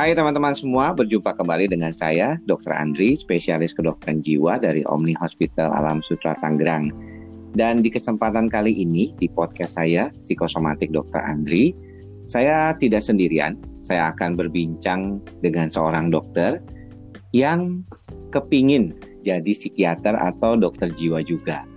[0.00, 2.72] Hai teman-teman semua, berjumpa kembali dengan saya, Dr.
[2.72, 6.88] Andri, spesialis kedokteran jiwa dari Omni Hospital Alam Sutra Tangerang.
[7.52, 11.20] Dan di kesempatan kali ini, di podcast saya, Psikosomatik Dr.
[11.20, 11.76] Andri,
[12.24, 16.64] saya tidak sendirian, saya akan berbincang dengan seorang dokter
[17.36, 17.84] yang
[18.32, 21.68] kepingin jadi psikiater atau dokter jiwa juga.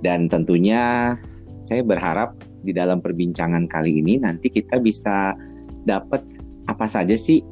[0.00, 1.12] Dan tentunya
[1.60, 5.36] saya berharap di dalam perbincangan kali ini nanti kita bisa
[5.84, 6.24] dapat
[6.72, 7.44] apa saja sih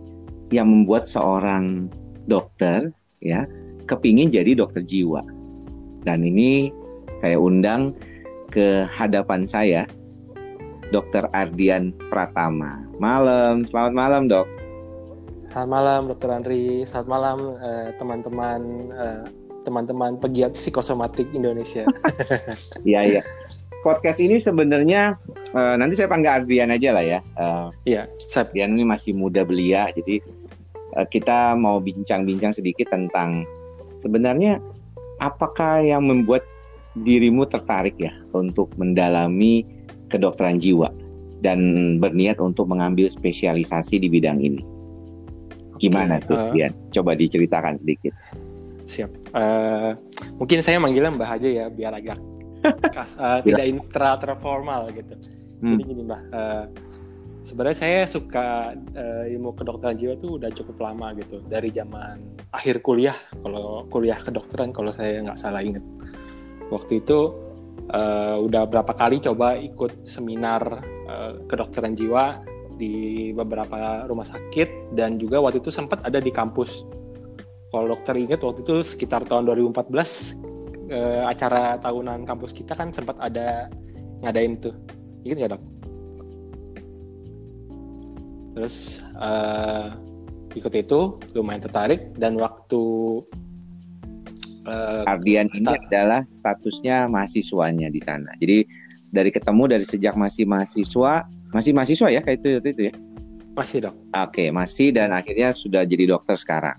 [0.54, 1.90] yang membuat seorang
[2.30, 3.42] dokter ya
[3.90, 5.27] kepingin jadi dokter jiwa.
[6.06, 6.70] Dan ini
[7.18, 7.96] saya undang
[8.54, 9.82] ke hadapan saya
[10.94, 11.27] Dr.
[11.34, 12.86] Ardian Pratama.
[13.02, 14.46] Malam, selamat malam dok.
[15.50, 18.60] Selamat malam Dokter Andri, selamat malam eh, teman-teman
[18.91, 19.22] uh,
[19.62, 21.86] teman-teman pegiat psikosomatik Indonesia.
[22.82, 23.22] Iya iya.
[23.86, 25.14] Podcast ini sebenarnya
[25.55, 27.20] uh, nanti saya panggil Ardian aja lah ya.
[27.38, 30.44] Uh, iya, saya Ardian ini masih muda belia, jadi uh,
[31.11, 33.42] kita mau bincang-bincang sedikit tentang
[33.98, 34.62] sebenarnya
[35.19, 36.47] apakah yang membuat
[36.95, 39.67] dirimu tertarik ya untuk mendalami
[40.11, 40.91] kedokteran jiwa
[41.42, 41.61] dan
[41.98, 44.62] berniat untuk mengambil spesialisasi di bidang ini.
[45.83, 46.72] Gimana okay, tuh, uh, Dian?
[46.95, 48.15] Coba diceritakan sedikit.
[48.87, 49.11] Siap.
[49.34, 49.92] Uh,
[50.39, 52.17] mungkin saya manggilnya Mbah aja ya, biar agak
[52.97, 55.15] kas, uh, tidak intra terformal gitu.
[55.61, 55.77] Hmm.
[55.77, 56.65] Jadi gini Mbah, uh,
[57.45, 62.19] sebenarnya saya suka uh, ilmu kedokteran jiwa itu udah cukup lama gitu, dari zaman
[62.50, 63.14] akhir kuliah.
[63.45, 65.84] Kalau kuliah kedokteran, kalau saya nggak salah ingat,
[66.72, 67.37] waktu itu
[67.92, 72.41] uh, udah berapa kali coba ikut seminar uh, kedokteran jiwa
[72.75, 76.83] di beberapa rumah sakit dan juga waktu itu sempat ada di kampus.
[77.70, 83.19] Kalau dokter ingat waktu itu sekitar tahun 2014 eh, acara tahunan kampus kita kan sempat
[83.19, 83.67] ada
[84.22, 84.75] ngadain tuh.
[85.27, 85.62] Ingat nggak dok?
[88.55, 89.86] Terus eh,
[90.54, 92.82] ikut itu lumayan tertarik dan waktu
[94.70, 98.31] uh, Ardian ini adalah statusnya mahasiswanya di sana.
[98.38, 98.62] Jadi
[99.10, 102.94] dari ketemu dari sejak masih mahasiswa masih mahasiswa ya kayak itu itu, itu ya?
[103.54, 103.94] Masih dok.
[104.15, 106.78] Oke masih dan akhirnya sudah jadi dokter sekarang.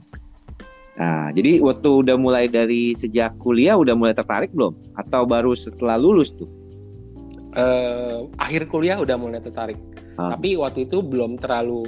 [0.95, 4.75] Nah jadi waktu udah mulai dari sejak kuliah udah mulai tertarik belum?
[4.95, 6.47] Atau baru setelah lulus tuh?
[7.55, 9.79] Uh, akhir kuliah udah mulai tertarik.
[10.15, 10.31] Hmm.
[10.35, 11.87] Tapi waktu itu belum terlalu.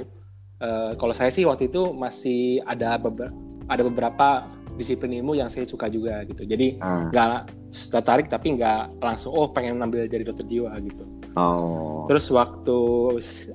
[0.58, 3.30] Uh, kalau saya sih waktu itu masih ada beberapa
[3.68, 4.28] ada beberapa
[4.74, 6.46] disiplin ilmu yang saya suka juga gitu.
[6.46, 7.10] Jadi hmm.
[7.12, 7.90] nggak hmm.
[7.92, 11.04] tertarik tapi nggak langsung oh pengen ambil jadi dokter jiwa gitu.
[11.34, 12.06] Oh.
[12.06, 12.78] Terus waktu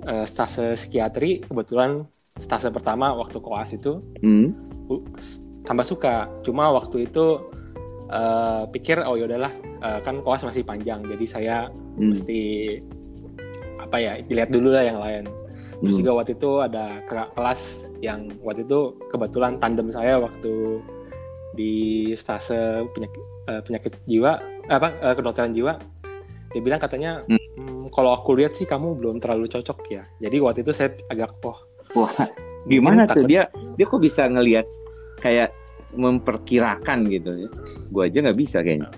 [0.03, 2.05] uh, stase psikiatri kebetulan
[2.37, 4.47] stase pertama waktu koas itu hmm.
[5.63, 6.27] tambah suka.
[6.43, 7.39] Cuma waktu itu
[8.13, 9.51] uh, pikir oh yaudahlah
[9.81, 12.09] uh, kan koas masih panjang jadi saya hmm.
[12.13, 12.41] mesti
[13.93, 15.29] apa ya dilihat dulu lah yang lain.
[15.77, 16.01] Terus hmm.
[16.01, 17.61] juga waktu itu ada kelas
[18.01, 20.81] yang waktu itu kebetulan tandem saya waktu
[21.53, 23.21] di stase penyakit,
[23.53, 24.41] uh, penyakit jiwa
[24.73, 25.77] apa uh, kedokteran jiwa
[26.49, 27.37] dia bilang katanya hmm.
[27.61, 31.37] mmm, kalau aku lihat sih kamu belum terlalu cocok ya jadi waktu itu saya agak
[31.45, 31.61] oh
[31.93, 32.09] wah
[32.71, 33.45] gimana tuh dia
[33.77, 34.65] dia kok bisa ngelihat
[35.21, 35.53] kayak
[35.93, 37.49] memperkirakan gitu ya
[37.93, 38.89] gue aja nggak bisa kayaknya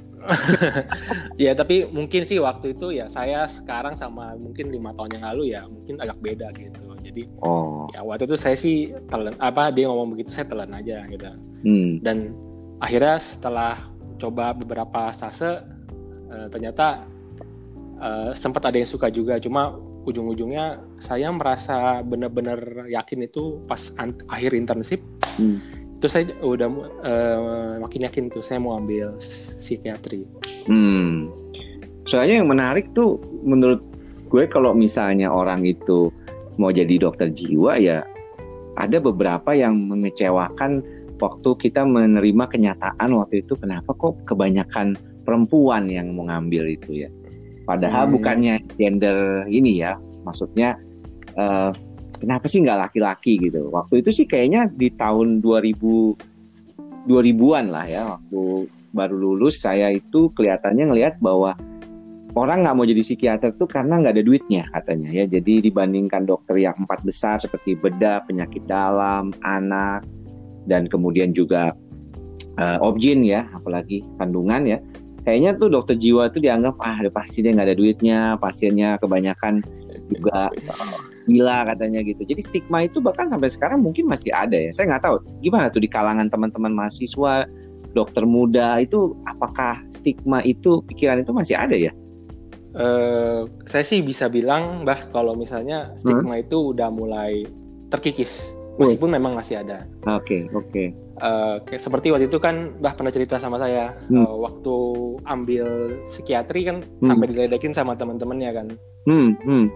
[1.43, 5.43] ya tapi mungkin sih waktu itu ya saya sekarang sama mungkin lima tahun yang lalu
[5.53, 7.85] ya mungkin agak beda gitu jadi oh.
[7.93, 11.29] ya waktu itu saya sih telan apa dia ngomong begitu saya telan aja gitu
[11.63, 12.01] hmm.
[12.01, 12.33] dan
[12.81, 13.73] akhirnya setelah
[14.17, 15.61] coba beberapa stase
[16.31, 17.05] uh, ternyata
[18.01, 23.89] uh, sempat ada yang suka juga cuma ujung-ujungnya saya merasa benar-benar yakin itu pas
[24.29, 25.01] akhir internship
[25.37, 25.84] hmm.
[25.95, 26.67] Itu saya udah
[27.01, 30.27] uh, makin yakin tuh saya mau ambil psikiatri.
[30.67, 31.31] Hmm.
[32.05, 33.81] Soalnya yang menarik tuh menurut
[34.29, 36.11] gue kalau misalnya orang itu
[36.59, 38.03] mau jadi dokter jiwa ya
[38.75, 40.83] ada beberapa yang mengecewakan
[41.19, 47.09] waktu kita menerima kenyataan waktu itu kenapa kok kebanyakan perempuan yang mau ngambil itu ya.
[47.65, 48.13] Padahal hmm.
[48.19, 50.77] bukannya gender ini ya, maksudnya
[51.33, 51.73] uh,
[52.19, 53.69] kenapa sih nggak laki-laki gitu.
[53.71, 56.35] Waktu itu sih kayaknya di tahun 2000
[57.05, 61.53] 2000-an lah ya waktu baru lulus saya itu kelihatannya ngelihat bahwa
[62.35, 65.23] orang nggak mau jadi psikiater tuh karena nggak ada duitnya katanya ya.
[65.27, 70.03] Jadi dibandingkan dokter yang empat besar seperti bedah, penyakit dalam, anak,
[70.67, 71.75] dan kemudian juga
[72.59, 74.79] uh, objin ya, apalagi kandungan ya.
[75.25, 79.65] Kayaknya tuh dokter jiwa tuh dianggap ah pasti dia nggak ada duitnya, pasiennya kebanyakan
[80.11, 80.53] juga
[81.25, 82.21] gila katanya gitu.
[82.25, 84.71] Jadi stigma itu bahkan sampai sekarang mungkin masih ada ya.
[84.73, 87.49] Saya nggak tahu gimana tuh di kalangan teman-teman mahasiswa,
[87.97, 91.91] dokter muda itu apakah stigma itu pikiran itu masih ada ya?
[92.75, 96.43] Uh, saya sih bisa bilang, bah kalau misalnya stigma hmm?
[96.43, 97.47] itu udah mulai
[97.87, 99.87] terkikis meskipun memang masih ada.
[100.05, 100.69] Oke okay, oke.
[100.71, 100.87] Okay.
[101.15, 104.19] Uh, kayak seperti waktu itu kan Mbah pernah cerita sama saya hmm.
[104.19, 104.75] uh, waktu
[105.23, 107.07] ambil psikiatri kan hmm.
[107.07, 108.67] sampai diledekin sama teman-temannya kan.
[109.07, 109.31] Hmm.
[109.47, 109.71] Hmm.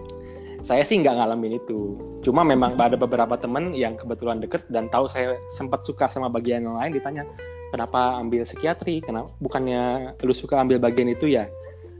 [0.60, 1.96] Saya sih nggak ngalamin itu.
[2.20, 6.68] Cuma memang ada beberapa teman yang kebetulan deket dan tahu saya sempat suka sama bagian
[6.68, 7.24] yang lain ditanya
[7.72, 11.48] kenapa ambil psikiatri, kenapa bukannya lu suka ambil bagian itu ya?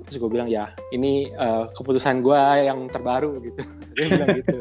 [0.05, 3.63] Terus gue bilang ya ini uh, keputusan gue yang terbaru gitu.
[3.97, 4.59] Dia bilang gitu.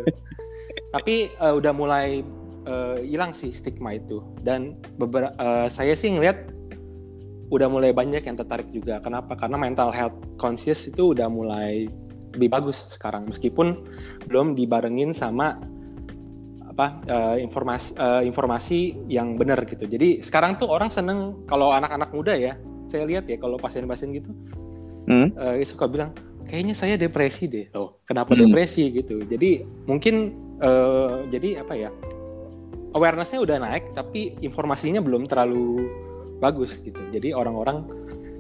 [0.96, 2.24] Tapi uh, udah mulai
[2.70, 6.56] uh, hilang sih stigma itu dan uh, saya sih ngeliat
[7.50, 11.90] udah mulai banyak yang tertarik juga kenapa karena mental health conscious itu udah mulai
[12.36, 13.30] lebih bagus sekarang.
[13.30, 13.86] Meskipun
[14.28, 15.58] belum dibarengin sama
[16.70, 19.84] apa uh, informasi uh, informasi yang benar gitu.
[19.84, 22.56] Jadi sekarang tuh orang seneng kalau anak-anak muda ya.
[22.90, 24.34] Saya lihat ya kalau pasien-pasien gitu
[25.06, 25.28] hmm?
[25.38, 26.10] uh, suka bilang
[26.46, 27.70] kayaknya saya depresi deh.
[27.74, 28.50] Loh kenapa hmm.
[28.50, 29.22] depresi gitu?
[29.26, 31.90] Jadi mungkin uh, jadi apa ya
[32.94, 35.90] awarenessnya udah naik tapi informasinya belum terlalu
[36.40, 37.02] bagus gitu.
[37.14, 37.86] Jadi orang-orang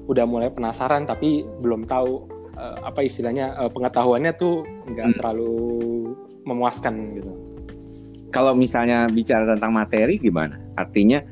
[0.09, 5.15] udah mulai penasaran tapi belum tahu uh, apa istilahnya uh, pengetahuannya tuh nggak hmm.
[5.17, 5.55] terlalu
[6.43, 7.31] memuaskan gitu
[8.35, 11.23] kalau misalnya bicara tentang materi gimana artinya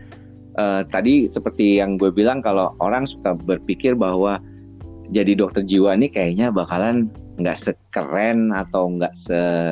[0.55, 4.39] uh, tadi seperti yang gue bilang kalau orang suka berpikir bahwa
[5.11, 9.71] jadi dokter jiwa ini kayaknya bakalan nggak sekeren atau nggak se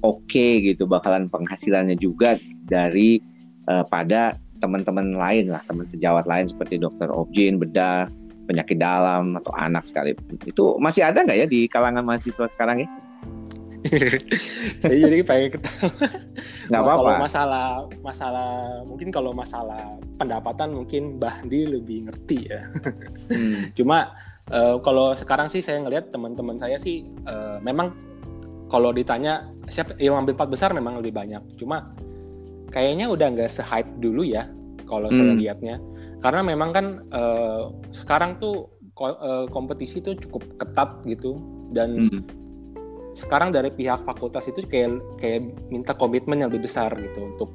[0.00, 3.20] oke okay gitu bakalan penghasilannya juga dari
[3.68, 8.08] uh, pada teman-teman lain lah, teman sejawat lain seperti dokter objin, bedah,
[8.44, 10.36] penyakit dalam atau anak sekalipun.
[10.44, 12.88] Itu masih ada nggak ya di kalangan mahasiswa sekarang ya?
[14.80, 15.92] saya jadi pengen ketawa.
[16.72, 17.04] Nggak apa-apa.
[17.04, 17.66] Kalau masalah
[18.00, 18.50] masalah
[18.88, 22.64] mungkin kalau masalah pendapatan mungkin Bahdi lebih ngerti ya.
[23.28, 23.70] hmm.
[23.76, 24.16] Cuma
[24.48, 27.92] uh, kalau sekarang sih saya ngelihat teman-teman saya sih uh, memang
[28.72, 31.44] kalau ditanya siapa yang ambil empat besar memang lebih banyak.
[31.60, 31.92] Cuma
[32.72, 34.48] kayaknya udah nggak se-hype dulu ya
[34.86, 35.16] kalau hmm.
[35.16, 35.76] saya lihatnya.
[36.20, 41.34] Karena memang kan uh, sekarang tuh ko uh, kompetisi tuh cukup ketat gitu
[41.74, 42.22] dan hmm.
[43.18, 47.50] sekarang dari pihak fakultas itu kayak kayak minta komitmen yang lebih besar gitu untuk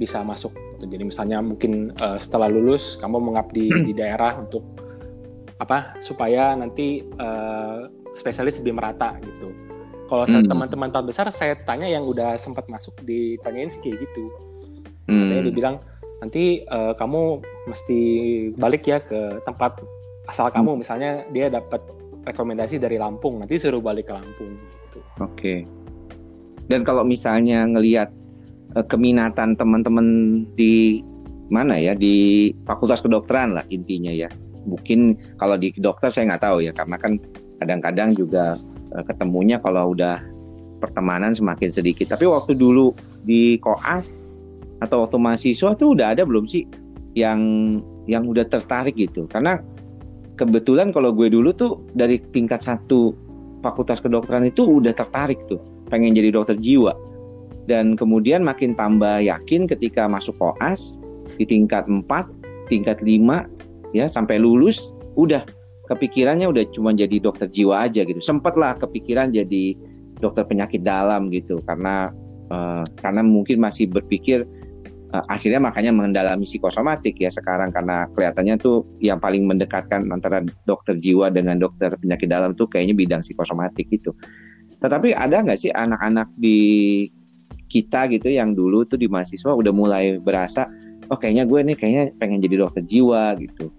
[0.00, 0.56] bisa masuk.
[0.78, 0.96] Gitu.
[0.96, 3.84] Jadi misalnya mungkin uh, setelah lulus kamu mengabdi hmm.
[3.84, 4.64] di daerah untuk
[5.58, 9.50] apa supaya nanti uh, spesialis lebih merata gitu.
[10.08, 10.48] Kalau hmm.
[10.48, 14.48] teman-teman besar saya tanya yang udah sempat masuk ditanyain sih kayak gitu
[15.08, 15.18] hmm.
[15.24, 15.76] katanya dia bilang
[16.18, 18.00] nanti uh, kamu mesti
[18.58, 19.78] balik ya ke tempat
[20.26, 20.80] asal kamu hmm.
[20.82, 21.80] misalnya dia dapat
[22.26, 24.98] rekomendasi dari Lampung nanti suruh balik ke Lampung gitu.
[25.22, 25.32] Oke.
[25.34, 25.58] Okay.
[26.68, 28.12] Dan kalau misalnya ngelihat
[28.76, 30.06] uh, keminatan teman-teman
[30.58, 31.00] di
[31.48, 34.28] mana ya di Fakultas Kedokteran lah intinya ya.
[34.68, 37.16] Mungkin kalau di dokter saya nggak tahu ya karena kan
[37.62, 38.60] kadang-kadang juga
[38.92, 40.20] uh, ketemunya kalau udah
[40.82, 42.12] pertemanan semakin sedikit.
[42.12, 42.92] Tapi waktu dulu
[43.24, 44.20] di koas
[44.78, 46.66] atau waktu mahasiswa tuh udah ada belum sih
[47.18, 47.40] yang
[48.06, 49.26] yang udah tertarik gitu?
[49.26, 49.58] Karena
[50.38, 53.12] kebetulan kalau gue dulu tuh dari tingkat satu
[53.60, 55.58] fakultas kedokteran itu udah tertarik tuh
[55.90, 56.94] pengen jadi dokter jiwa.
[57.68, 60.96] Dan kemudian makin tambah yakin ketika masuk koas
[61.36, 62.08] di tingkat 4
[62.72, 65.44] tingkat 5 ya sampai lulus udah
[65.88, 68.20] kepikirannya udah cuma jadi dokter jiwa aja gitu.
[68.20, 69.76] Sempatlah kepikiran jadi
[70.20, 72.12] dokter penyakit dalam gitu karena
[72.52, 74.44] uh, karena mungkin masih berpikir
[75.26, 81.32] akhirnya makanya mendalami psikosomatik ya sekarang karena kelihatannya tuh yang paling mendekatkan antara dokter jiwa
[81.32, 84.14] dengan dokter penyakit dalam tuh kayaknya bidang psikosomatik itu.
[84.78, 86.58] Tetapi ada nggak sih anak-anak di
[87.68, 90.64] kita gitu yang dulu tuh di mahasiswa udah mulai berasa
[91.08, 93.72] oh kayaknya gue nih kayaknya pengen jadi dokter jiwa gitu.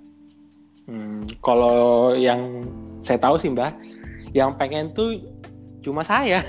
[0.89, 2.65] Hmm, kalau yang
[3.05, 3.77] saya tahu sih mbak,
[4.33, 5.21] yang pengen tuh
[5.79, 6.43] cuma saya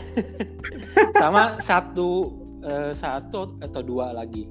[1.20, 2.32] sama satu
[2.64, 4.48] uh, satu atau dua lagi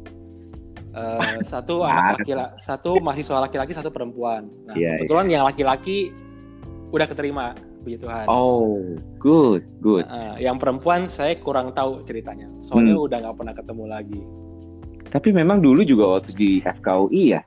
[0.89, 4.49] Uh, satu anak laki-laki, satu mahasiswa laki-laki, satu perempuan.
[4.65, 5.33] Nah, yeah, kebetulan yeah.
[5.39, 6.09] yang laki-laki
[6.89, 7.53] udah keterima,
[7.85, 8.25] puji Tuhan.
[8.25, 8.81] Oh,
[9.21, 10.09] good, good.
[10.09, 13.05] Uh, yang perempuan saya kurang tahu ceritanya, soalnya hmm.
[13.05, 14.21] udah nggak pernah ketemu lagi.
[15.09, 17.41] Tapi memang dulu juga waktu di FKUI ya,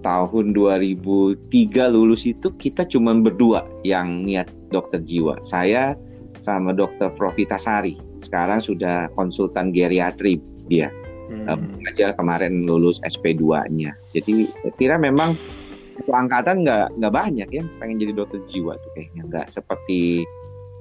[0.00, 1.48] tahun 2003
[1.92, 5.40] lulus itu kita cuma berdua yang niat dokter jiwa.
[5.44, 5.96] Saya
[6.40, 8.00] sama dokter Profitasari.
[8.16, 10.88] Sekarang sudah konsultan geriatri dia
[11.30, 11.88] hmm.
[11.94, 13.94] aja kemarin lulus SP2-nya.
[14.12, 15.38] Jadi saya kira memang
[16.00, 20.26] satu angkatan nggak nggak banyak ya pengen jadi dokter jiwa tuh kayaknya nggak seperti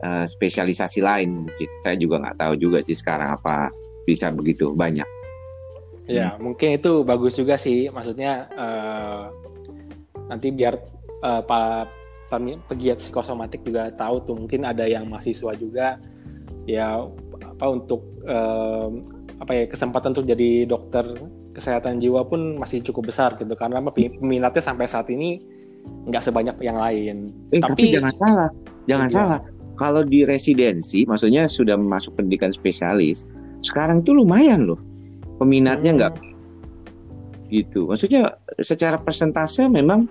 [0.01, 1.69] uh, spesialisasi lain mungkin.
[1.85, 3.69] Saya juga nggak tahu juga sih sekarang apa
[4.03, 5.05] bisa begitu banyak.
[6.09, 6.41] Ya hmm.
[6.41, 9.29] mungkin itu bagus juga sih maksudnya uh,
[10.29, 10.77] nanti biar
[11.21, 11.99] uh, pak
[12.69, 15.97] pegiat psikosomatik juga tahu tuh mungkin ada yang mahasiswa juga
[16.69, 17.01] ya
[17.41, 18.93] apa untuk uh,
[19.39, 21.15] apa ya kesempatan untuk jadi dokter
[21.55, 25.39] kesehatan jiwa pun masih cukup besar gitu karena peminatnya sampai saat ini
[26.07, 27.31] nggak sebanyak yang lain.
[27.55, 28.49] Eh, tapi, tapi jangan salah,
[28.85, 29.15] jangan iya.
[29.15, 29.39] salah.
[29.79, 33.23] Kalau di residensi, maksudnya sudah masuk pendidikan spesialis,
[33.63, 34.79] sekarang itu lumayan loh
[35.39, 37.47] peminatnya nggak hmm.
[37.47, 37.87] gitu.
[37.87, 40.05] Maksudnya secara persentase memang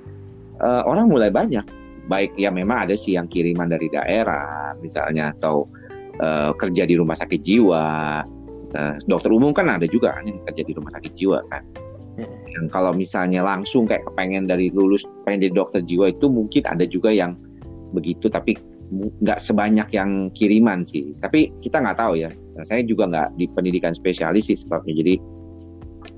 [0.65, 1.65] uh, orang mulai banyak.
[2.09, 5.69] Baik ya memang ada sih yang kiriman dari daerah misalnya atau
[6.25, 8.25] uh, kerja di rumah sakit jiwa
[8.77, 11.63] uh, dokter umum kan ada juga kan yang kerja di rumah sakit jiwa kan.
[12.51, 16.83] Yang kalau misalnya langsung kayak kepengen dari lulus pengen jadi dokter jiwa itu mungkin ada
[16.83, 17.39] juga yang
[17.95, 18.59] begitu tapi
[19.23, 21.15] nggak sebanyak yang kiriman sih.
[21.23, 22.31] Tapi kita nggak tahu ya.
[22.59, 24.99] Nah, saya juga nggak di pendidikan spesialis sih sebabnya.
[24.99, 25.15] Jadi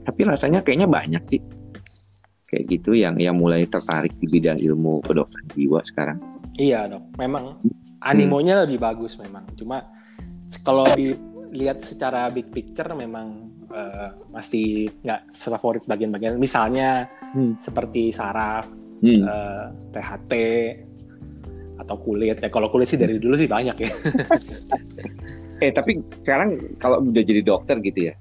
[0.06, 1.40] tapi rasanya kayaknya banyak sih.
[2.48, 6.18] Kayak gitu yang yang mulai tertarik di bidang ilmu kedokteran jiwa sekarang.
[6.56, 7.02] Iya dok.
[7.20, 7.60] Memang
[8.00, 8.62] animonya hmm.
[8.66, 9.44] lebih bagus memang.
[9.54, 9.86] Cuma
[10.64, 11.14] kalau di
[11.50, 17.58] lihat secara big picture memang uh, masih nggak sefavorit bagian-bagian misalnya hmm.
[17.58, 18.66] seperti saraf
[19.02, 19.22] hmm.
[19.26, 20.32] uh, eh, THT
[21.80, 23.90] atau kulit ya kalau kulit sih dari dulu sih banyak ya
[25.64, 28.14] eh tapi sekarang kalau udah jadi dokter gitu ya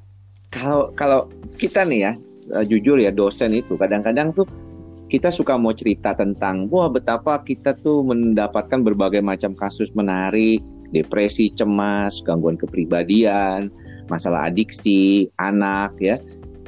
[0.49, 2.11] kalau kalau kita nih ya
[2.57, 4.47] uh, jujur ya dosen itu kadang-kadang tuh
[5.09, 11.53] kita suka mau cerita tentang wah betapa kita tuh mendapatkan berbagai macam kasus menarik depresi,
[11.53, 13.69] cemas, gangguan kepribadian,
[14.09, 16.17] masalah adiksi, anak ya.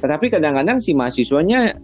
[0.02, 1.78] Tetapi kadang-kadang si mahasiswanya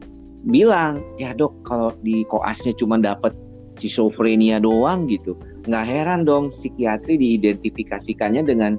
[0.49, 3.33] bilang, ya dok kalau di koasnya cuma dapat
[3.77, 5.37] schizophrenia doang gitu.
[5.69, 8.77] Nggak heran dong psikiatri diidentifikasikannya dengan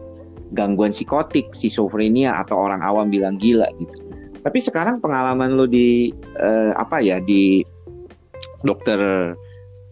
[0.56, 4.02] gangguan psikotik, schizophrenia atau orang awam bilang gila gitu.
[4.42, 7.62] Tapi sekarang pengalaman lo di eh, apa ya di
[8.62, 8.98] dokter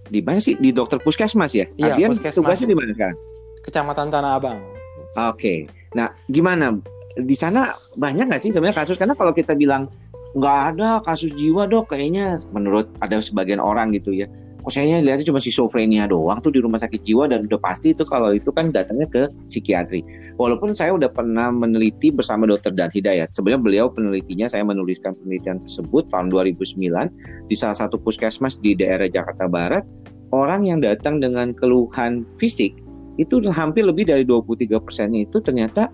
[0.06, 1.66] di mana sih di dokter puskesmas ya?
[1.78, 2.38] Iya, Adian puskesmas.
[2.38, 3.18] tugasnya di mana sekarang?
[3.66, 4.58] Kecamatan Tanah Abang.
[5.16, 5.58] Oke, okay.
[5.94, 6.78] nah gimana
[7.16, 9.00] di sana banyak nggak sih sebenarnya kasus?
[9.00, 9.88] Karena kalau kita bilang
[10.36, 14.28] nggak ada kasus jiwa dok, kayaknya menurut ada sebagian orang gitu ya.
[14.66, 18.02] Kok saya lihatnya cuma schizophrenia doang tuh di rumah sakit jiwa dan udah pasti itu
[18.02, 20.02] kalau itu kan datangnya ke psikiatri.
[20.42, 23.30] Walaupun saya udah pernah meneliti bersama dokter Dan Hidayat.
[23.30, 26.82] Sebenarnya beliau penelitinya saya menuliskan penelitian tersebut tahun 2009
[27.46, 29.86] di salah satu puskesmas di daerah Jakarta Barat.
[30.34, 32.74] Orang yang datang dengan keluhan fisik
[33.16, 35.88] itu hampir lebih dari 23 persennya itu ternyata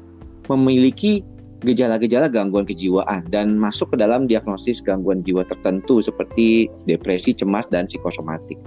[0.51, 1.23] memiliki
[1.63, 7.87] gejala-gejala gangguan kejiwaan dan masuk ke dalam diagnosis gangguan jiwa tertentu seperti depresi, cemas, dan
[7.87, 8.59] psikosomatik.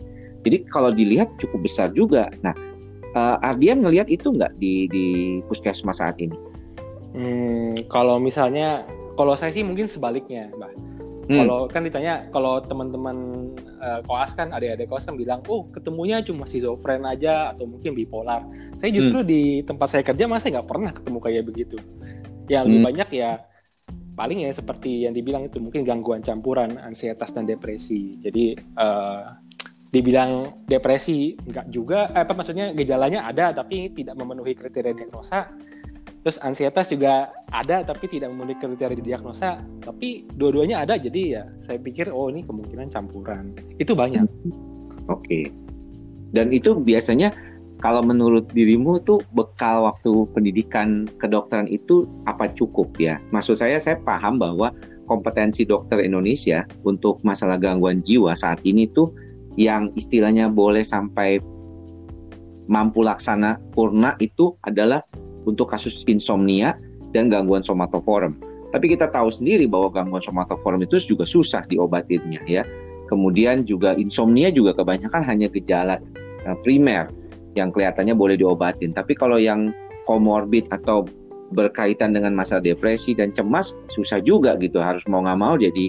[0.48, 2.32] Jadi kalau dilihat cukup besar juga.
[2.40, 2.56] Nah,
[3.20, 5.06] uh, Ardian ngelihat itu nggak di, di
[5.52, 6.38] puskesmas saat ini?
[7.16, 8.88] Hmm, kalau misalnya,
[9.20, 10.95] kalau saya sih mungkin sebaliknya, Mbak.
[11.25, 11.41] Hmm.
[11.41, 13.17] Kalau kan ditanya kalau teman-teman
[13.82, 18.46] uh, koas kan adik-adik koas kan bilang, "Oh, ketemunya cuma schizofren aja atau mungkin bipolar."
[18.77, 19.29] Saya justru hmm.
[19.29, 21.77] di tempat saya kerja masih nggak pernah ketemu kayak begitu.
[22.46, 22.89] Yang lebih hmm.
[22.94, 23.32] banyak ya
[24.15, 28.22] paling ya seperti yang dibilang itu mungkin gangguan campuran ansietas dan depresi.
[28.22, 29.34] Jadi uh,
[29.89, 35.55] dibilang depresi nggak juga eh, apa maksudnya gejalanya ada tapi tidak memenuhi kriteria diagnosa
[36.25, 41.77] Terus ansietas juga ada tapi tidak memenuhi kriteria diagnosa, tapi dua-duanya ada jadi ya saya
[41.77, 43.53] pikir oh ini kemungkinan campuran.
[43.77, 44.25] Itu banyak.
[45.05, 45.53] Oke.
[46.34, 47.29] Dan itu biasanya
[47.77, 53.22] kalau menurut dirimu tuh bekal waktu pendidikan kedokteran itu apa cukup ya?
[53.29, 54.74] Maksud saya saya paham bahwa
[55.05, 59.13] kompetensi dokter Indonesia untuk masalah gangguan jiwa saat ini tuh
[59.62, 61.38] yang istilahnya boleh sampai
[62.65, 65.05] mampu laksana purna itu adalah
[65.46, 66.75] untuk kasus insomnia
[67.16, 68.36] dan gangguan somatoform.
[68.74, 72.68] Tapi kita tahu sendiri bahwa gangguan somatoform itu juga susah diobatinnya ya.
[73.08, 76.02] Kemudian juga insomnia juga kebanyakan hanya gejala
[76.44, 77.08] uh, primer
[77.56, 78.92] yang kelihatannya boleh diobatin.
[78.92, 79.72] Tapi kalau yang
[80.04, 81.08] komorbid atau
[81.54, 85.86] berkaitan dengan masa depresi dan cemas susah juga gitu harus mau nggak mau jadi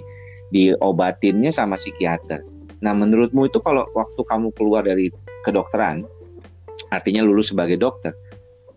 [0.53, 2.45] diobatinnya sama psikiater.
[2.79, 5.09] Nah menurutmu itu kalau waktu kamu keluar dari
[5.41, 6.05] kedokteran
[6.93, 8.13] artinya lulus sebagai dokter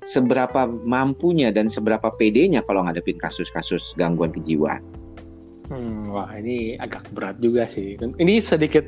[0.00, 4.80] seberapa mampunya dan seberapa pedenya kalau ngadepin kasus-kasus gangguan kejiwaan?
[5.70, 7.94] Hmm, wah ini agak berat juga sih.
[7.94, 8.82] Ini sedikit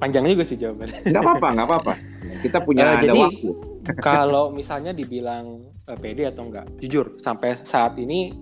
[0.00, 1.06] panjang juga sih jawabannya.
[1.06, 1.92] Nggak apa-apa, nggak apa-apa.
[2.42, 3.50] Kita punya uh, ada jadi, waktu.
[4.02, 8.34] kalau misalnya dibilang uh, pede atau enggak, jujur sampai saat ini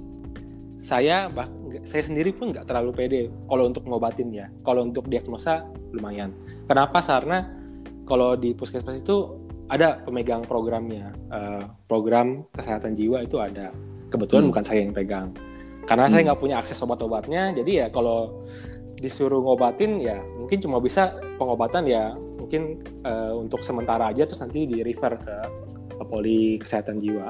[0.76, 1.48] saya bah,
[1.84, 3.20] saya sendiri pun nggak terlalu pede
[3.50, 4.46] kalau untuk ngobatin ya.
[4.64, 6.32] Kalau untuk diagnosa lumayan.
[6.64, 7.04] Kenapa?
[7.04, 7.44] Karena
[8.08, 13.74] kalau di puskesmas itu ada pemegang programnya uh, program kesehatan jiwa itu ada
[14.10, 14.50] kebetulan hmm.
[14.54, 15.34] bukan saya yang pegang
[15.86, 16.12] karena hmm.
[16.12, 18.46] saya nggak punya akses obat-obatnya jadi ya kalau
[18.96, 24.70] disuruh ngobatin ya mungkin cuma bisa pengobatan ya mungkin uh, untuk sementara aja terus nanti
[24.70, 25.36] di refer ke,
[25.98, 27.28] ke poli kesehatan jiwa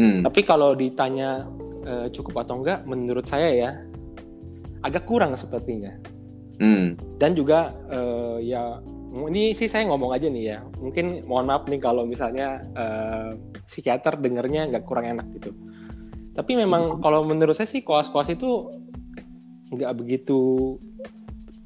[0.00, 0.24] hmm.
[0.24, 1.44] tapi kalau ditanya
[1.84, 3.70] uh, cukup atau enggak menurut saya ya
[4.80, 5.92] agak kurang sepertinya
[6.56, 7.20] hmm.
[7.20, 10.58] dan juga uh, ya ini sih saya ngomong aja nih ya.
[10.78, 13.34] Mungkin mohon maaf nih kalau misalnya uh,
[13.66, 15.50] psikiater dengernya nggak kurang enak gitu.
[16.30, 18.70] Tapi memang kalau menurut saya sih koas-koas itu
[19.74, 20.78] nggak begitu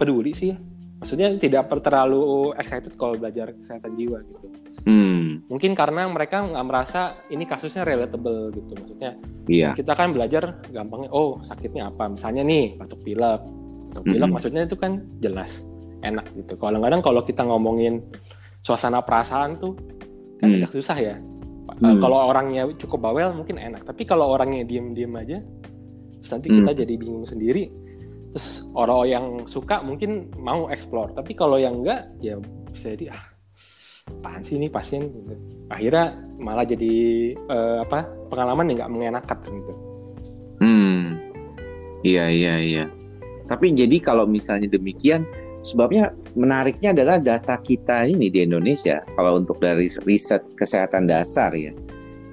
[0.01, 0.57] peduli sih.
[1.05, 4.49] Maksudnya tidak terlalu excited kalau belajar kesehatan jiwa gitu.
[4.85, 5.41] Hmm.
[5.49, 8.73] mungkin karena mereka nggak merasa ini kasusnya relatable gitu.
[8.77, 9.17] Maksudnya
[9.49, 9.73] iya.
[9.73, 12.09] kita kan belajar gampangnya oh sakitnya apa?
[12.13, 13.41] Misalnya nih batuk pilek.
[13.93, 14.33] Batuk pilek -hmm.
[14.33, 15.65] maksudnya itu kan jelas
[16.05, 16.55] enak gitu.
[16.61, 18.05] Kalau kadang kalau kita ngomongin
[18.61, 19.77] suasana perasaan tuh
[20.39, 20.57] kan hmm.
[20.61, 21.17] agak susah ya.
[21.81, 21.99] Hmm.
[21.99, 25.39] Kalau orangnya cukup bawel mungkin enak, tapi kalau orangnya diem-diem aja,
[26.21, 26.57] terus nanti hmm.
[26.61, 27.73] kita jadi bingung sendiri.
[28.37, 32.37] Terus orang yang suka mungkin mau explore, tapi kalau yang enggak ya
[32.69, 33.25] bisa jadi ah
[34.05, 35.35] apaan sih ini pasien gitu.
[35.73, 36.93] Akhirnya malah jadi
[37.49, 39.73] uh, apa pengalaman yang nggak mengenakan gitu.
[40.61, 41.03] Hmm,
[42.05, 42.85] iya iya iya.
[43.49, 45.25] Tapi jadi kalau misalnya demikian,
[45.65, 51.73] Sebabnya menariknya adalah data kita ini di Indonesia kalau untuk dari riset kesehatan dasar ya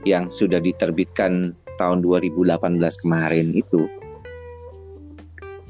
[0.03, 2.59] yang sudah diterbitkan tahun 2018
[3.07, 3.87] kemarin itu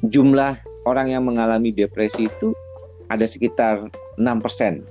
[0.10, 0.58] jumlah
[0.90, 2.50] orang yang mengalami depresi itu
[3.14, 3.86] ada sekitar
[4.18, 4.82] 6%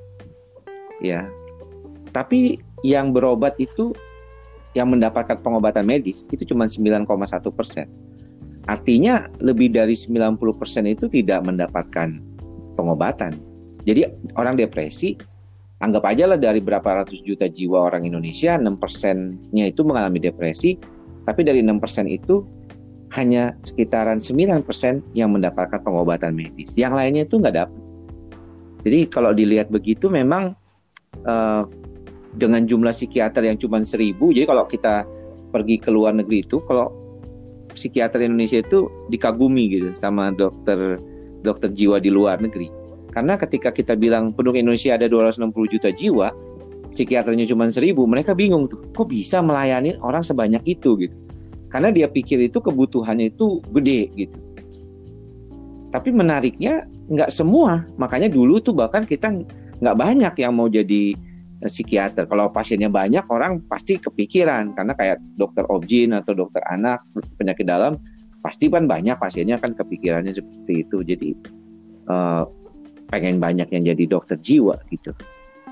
[1.03, 1.27] ya.
[2.15, 3.91] Tapi yang berobat itu
[4.79, 7.03] yang mendapatkan pengobatan medis itu cuma 9,1
[7.50, 7.91] persen.
[8.71, 12.30] Artinya lebih dari 90 persen itu tidak mendapatkan
[12.81, 13.37] pengobatan.
[13.85, 15.17] Jadi orang depresi
[15.81, 20.77] anggap aja lah dari berapa ratus juta jiwa orang Indonesia 6 persennya itu mengalami depresi
[21.25, 22.45] tapi dari 6 persen itu
[23.17, 27.81] hanya sekitaran 9 persen yang mendapatkan pengobatan medis yang lainnya itu nggak dapat
[28.85, 30.53] jadi kalau dilihat begitu memang
[31.25, 31.65] uh,
[32.37, 35.09] dengan jumlah psikiater yang cuma seribu jadi kalau kita
[35.51, 36.93] pergi ke luar negeri itu kalau
[37.73, 41.01] psikiater Indonesia itu dikagumi gitu sama dokter
[41.42, 42.68] dokter jiwa di luar negeri.
[43.11, 46.31] Karena ketika kita bilang penduduk Indonesia ada 260 juta jiwa,
[46.94, 51.16] psikiaternya cuma 1000, mereka bingung tuh, kok bisa melayani orang sebanyak itu gitu.
[51.70, 54.38] Karena dia pikir itu kebutuhannya itu gede gitu.
[55.90, 59.42] Tapi menariknya nggak semua, makanya dulu tuh bahkan kita
[59.83, 61.14] nggak banyak yang mau jadi
[61.62, 62.31] eh, psikiater.
[62.31, 67.03] Kalau pasiennya banyak, orang pasti kepikiran karena kayak dokter objin atau dokter anak,
[67.38, 67.98] penyakit dalam,
[68.40, 71.05] pasti kan banyak pasiennya kan kepikirannya seperti itu.
[71.05, 71.29] Jadi
[72.09, 72.44] uh,
[73.12, 75.12] pengen banyak yang jadi dokter jiwa gitu.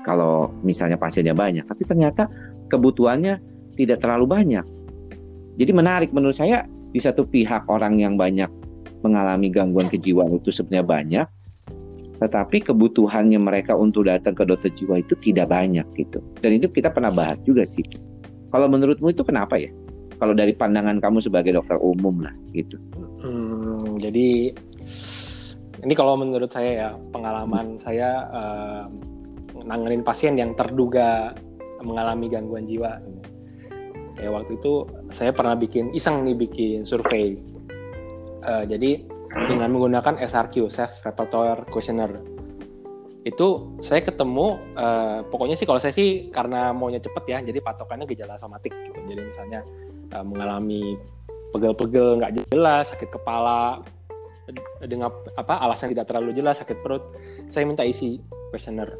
[0.05, 1.65] Kalau misalnya pasiennya banyak.
[1.65, 2.29] Tapi ternyata
[2.71, 3.37] kebutuhannya
[3.75, 4.65] tidak terlalu banyak.
[5.59, 8.47] Jadi menarik menurut saya di satu pihak orang yang banyak
[9.03, 11.27] mengalami gangguan kejiwaan itu sebenarnya banyak
[12.19, 16.19] tetapi kebutuhannya mereka untuk datang ke dokter jiwa itu tidak banyak gitu.
[16.43, 17.83] Dan itu kita pernah bahas juga sih.
[18.51, 19.71] Kalau menurutmu itu kenapa ya
[20.19, 22.75] kalau dari pandangan kamu sebagai dokter umum lah gitu.
[23.23, 24.51] Hmm, jadi
[25.79, 28.83] ini kalau menurut saya ya pengalaman saya uh,
[29.63, 31.31] nanganin pasien yang terduga
[31.79, 32.99] mengalami gangguan jiwa.
[34.19, 34.83] Kayak waktu itu
[35.15, 37.39] saya pernah bikin iseng nih bikin survei.
[38.43, 39.07] Uh, jadi
[39.47, 42.39] dengan menggunakan SRQ Self Repertoire Questionnaire
[43.27, 48.07] itu saya ketemu uh, pokoknya sih kalau saya sih karena maunya cepet ya jadi patokannya
[48.07, 49.59] gejala somatik gitu jadi misalnya
[50.13, 50.97] uh, mengalami
[51.53, 53.81] pegel-pegel nggak jelas, sakit kepala
[54.85, 57.13] dengan apa alasan tidak terlalu jelas, sakit perut,
[57.49, 58.17] saya minta isi
[58.49, 58.97] questionnaire.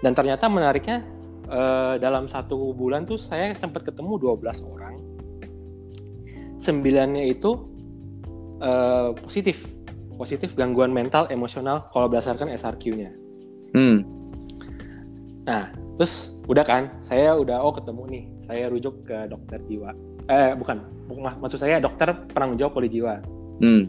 [0.00, 1.04] Dan ternyata menariknya
[1.48, 4.94] uh, dalam satu bulan tuh saya sempat ketemu 12 orang.
[6.60, 7.50] Sembilannya itu
[8.60, 9.64] uh, positif,
[10.16, 13.10] positif gangguan mental, emosional kalau berdasarkan SRQ-nya.
[13.76, 14.04] Hmm.
[15.44, 19.92] Nah, terus udah kan, saya udah oh ketemu nih, saya rujuk ke dokter jiwa
[20.28, 20.82] eh bukan.
[21.40, 23.20] Maksud saya dokter penanggung jawab poli jiwa.
[23.60, 23.84] Hmm.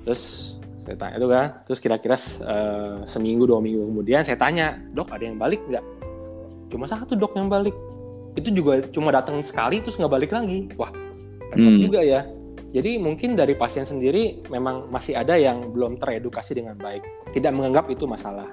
[0.00, 0.56] terus
[0.88, 5.28] saya tanya itu kan terus kira-kira uh, seminggu dua minggu kemudian saya tanya dok ada
[5.28, 5.84] yang balik nggak?
[6.72, 7.76] Cuma satu dok yang balik.
[8.32, 10.72] Itu juga cuma datang sekali terus nggak balik lagi.
[10.80, 10.88] Wah
[11.52, 11.78] hmm.
[11.84, 12.24] juga ya.
[12.68, 17.00] Jadi mungkin dari pasien sendiri memang masih ada yang belum teredukasi dengan baik.
[17.32, 18.48] Tidak menganggap itu masalah.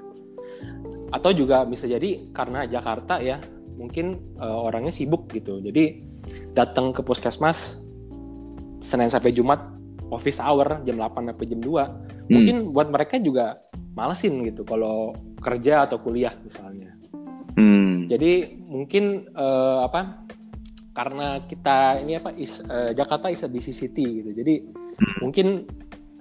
[1.11, 3.43] Atau juga bisa jadi karena Jakarta ya
[3.75, 5.59] mungkin uh, orangnya sibuk gitu.
[5.59, 6.14] Jadi
[6.55, 7.79] datang ke puskesmas
[8.81, 9.61] Senin sampai Jumat
[10.13, 12.29] office hour jam 8 sampai jam 2 hmm.
[12.29, 13.61] mungkin buat mereka juga
[13.97, 16.93] malesin gitu kalau kerja atau kuliah misalnya
[17.57, 18.11] hmm.
[18.11, 18.33] jadi
[18.65, 20.25] mungkin uh, apa
[20.95, 25.17] karena kita ini apa is, uh, Jakarta is a busy city gitu jadi hmm.
[25.25, 25.47] mungkin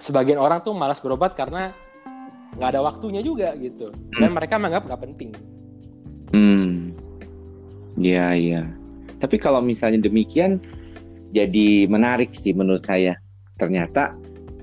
[0.01, 1.71] sebagian orang tuh malas berobat karena
[2.55, 4.37] nggak ada waktunya juga gitu dan hmm.
[4.37, 5.31] mereka menganggap nggak penting
[6.33, 6.95] hmm
[7.95, 8.63] Iya, iya.
[9.19, 10.59] Tapi kalau misalnya demikian,
[11.35, 13.19] jadi menarik sih menurut saya.
[13.59, 14.15] Ternyata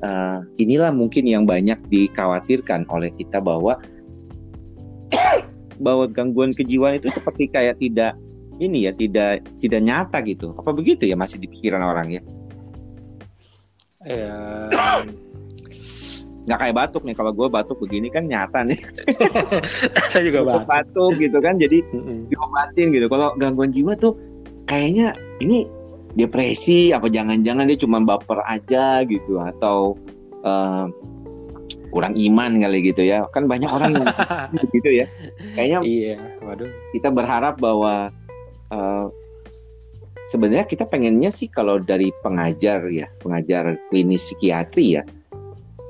[0.03, 3.75] uh, inilah mungkin yang banyak dikhawatirkan oleh kita bahwa
[5.85, 8.15] bahwa gangguan kejiwaan itu seperti kayak tidak
[8.61, 10.53] ini ya tidak tidak nyata gitu.
[10.55, 12.21] Apa begitu ya masih di pikiran orang ya?
[14.05, 14.37] Ya.
[16.41, 17.15] Nggak kayak batuk nih.
[17.17, 18.79] Kalau gue batuk begini kan nyata nih.
[20.11, 20.65] Saya juga batuk.
[20.65, 21.57] batuk gitu kan.
[21.61, 21.85] Jadi
[22.31, 23.05] diobatin gitu.
[23.11, 24.17] Kalau gangguan jiwa tuh
[24.71, 25.11] kayaknya
[25.43, 25.67] ini
[26.15, 29.99] depresi apa jangan-jangan dia cuma baper aja gitu atau
[30.47, 30.87] uh,
[31.91, 33.27] kurang iman kali gitu ya.
[33.35, 34.07] Kan banyak orang yang
[34.75, 35.05] gitu ya.
[35.59, 36.71] Kayaknya iya waduh.
[36.95, 38.15] kita berharap bahwa
[38.71, 39.11] uh,
[40.23, 45.03] sebenarnya kita pengennya sih kalau dari pengajar ya pengajar klinis psikiatri ya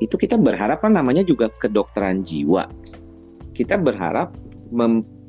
[0.01, 2.65] itu kita berharap kan namanya juga kedokteran jiwa.
[3.53, 4.33] Kita berharap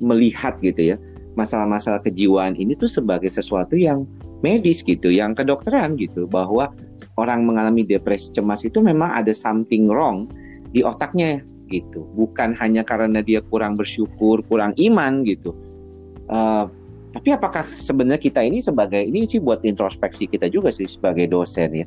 [0.00, 0.96] melihat gitu ya
[1.34, 4.04] masalah-masalah kejiwaan ini tuh sebagai sesuatu yang
[4.42, 6.74] medis gitu, yang kedokteran gitu, bahwa
[7.16, 10.26] orang mengalami depresi cemas itu memang ada something wrong
[10.74, 11.40] di otaknya
[11.70, 15.56] gitu, bukan hanya karena dia kurang bersyukur, kurang iman gitu.
[16.28, 16.68] Uh,
[17.12, 21.84] tapi apakah sebenarnya kita ini sebagai ini sih buat introspeksi kita juga sih sebagai dosen
[21.84, 21.86] ya.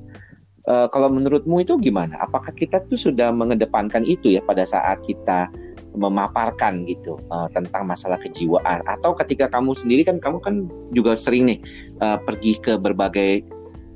[0.66, 2.18] Uh, kalau menurutmu itu gimana?
[2.22, 5.50] Apakah kita tuh sudah mengedepankan itu ya pada saat kita
[5.96, 10.56] memaparkan gitu uh, tentang masalah kejiwaan atau ketika kamu sendiri kan kamu kan
[10.92, 11.60] juga sering nih
[12.04, 13.44] uh, pergi ke berbagai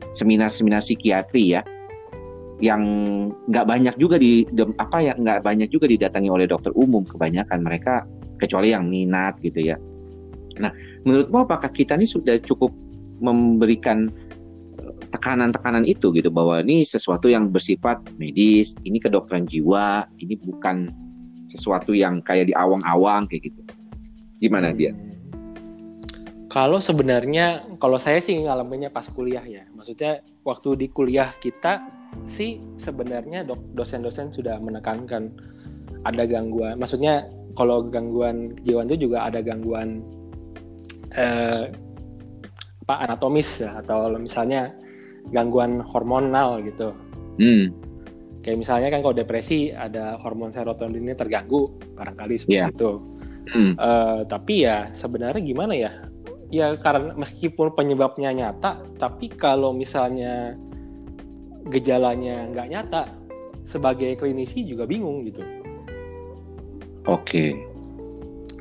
[0.10, 1.62] seminar-seminar psikiatri ya
[2.60, 2.84] yang
[3.48, 4.44] nggak banyak juga di
[4.76, 8.04] apa ya nggak banyak juga didatangi oleh dokter umum kebanyakan mereka
[8.36, 9.80] kecuali yang minat gitu ya.
[10.60, 10.72] Nah,
[11.08, 12.76] menurutmu apakah kita ini sudah cukup
[13.24, 14.12] memberikan
[14.76, 20.92] eh, tekanan-tekanan itu gitu bahwa ini sesuatu yang bersifat medis, ini kedokteran jiwa, ini bukan
[21.50, 23.62] sesuatu yang kayak di awang-awang kayak gitu.
[24.38, 24.94] Gimana dia?
[24.94, 25.10] Hmm.
[26.50, 29.66] Kalau sebenarnya kalau saya sih ngalaminnya pas kuliah ya.
[29.74, 31.82] Maksudnya waktu di kuliah kita
[32.26, 35.34] sih sebenarnya dosen-dosen sudah menekankan
[36.06, 36.78] ada gangguan.
[36.78, 40.02] Maksudnya kalau gangguan kejiwaan itu juga ada gangguan
[41.14, 41.70] eh,
[42.86, 44.74] apa anatomis ya atau misalnya
[45.30, 46.94] gangguan hormonal gitu.
[47.38, 47.89] Hmm
[48.40, 52.72] kayak misalnya kan kalau depresi ada hormon serotoninnya terganggu barangkali seperti yeah.
[52.72, 52.92] itu
[53.52, 53.74] hmm.
[53.76, 55.92] uh, tapi ya sebenarnya gimana ya
[56.50, 60.58] ya karena meskipun penyebabnya nyata tapi kalau misalnya
[61.70, 63.04] gejalanya nggak nyata
[63.68, 65.46] sebagai klinisi juga bingung gitu
[67.06, 67.50] oke okay.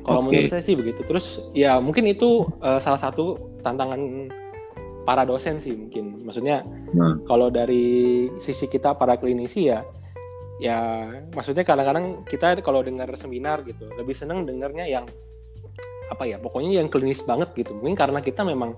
[0.05, 0.27] kalau okay.
[0.27, 4.29] menurut saya sih begitu terus ya mungkin itu uh, salah satu tantangan
[5.09, 6.21] para dosen sih mungkin.
[6.29, 7.17] Maksudnya nah.
[7.25, 9.81] kalau dari sisi kita para klinisi ya
[10.59, 15.07] ya maksudnya kadang-kadang kita kalau dengar seminar gitu lebih seneng dengarnya yang
[16.11, 18.75] apa ya pokoknya yang klinis banget gitu mungkin karena kita memang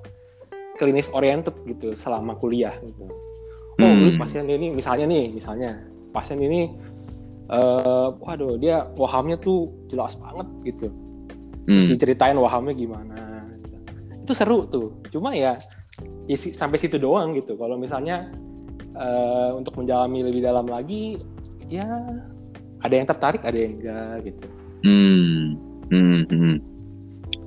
[0.77, 3.09] klinis oriented gitu selama kuliah gitu
[3.81, 4.21] oh hmm.
[4.21, 5.81] pasien ini misalnya nih misalnya
[6.13, 6.69] pasien ini
[7.49, 10.93] uh, waduh dia wahamnya tuh jelas banget gitu
[11.65, 11.89] hmm.
[11.89, 13.77] diceritain wahamnya gimana gitu.
[14.29, 15.57] itu seru tuh cuma ya
[16.31, 17.59] ya, sampai situ doang gitu.
[17.59, 18.31] Kalau misalnya
[18.95, 21.19] uh, untuk menjalani lebih dalam lagi
[21.67, 21.87] ya
[22.81, 24.47] ada yang tertarik ada yang enggak gitu.
[24.87, 25.59] Hmm.
[25.91, 26.57] Hmm hmm.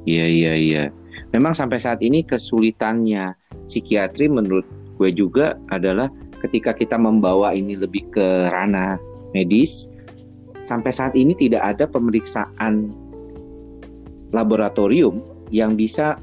[0.04, 0.84] Iya iya iya.
[1.32, 3.34] Memang sampai saat ini kesulitannya
[3.66, 4.68] psikiatri menurut
[5.00, 6.12] gue juga adalah
[6.44, 9.00] ketika kita membawa ini lebih ke ranah
[9.32, 9.90] medis
[10.62, 12.92] sampai saat ini tidak ada pemeriksaan
[14.36, 16.20] laboratorium yang bisa